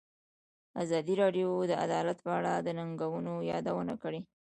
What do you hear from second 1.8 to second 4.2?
عدالت په اړه د ننګونو یادونه کړې.